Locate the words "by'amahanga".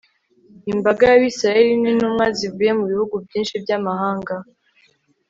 3.63-4.33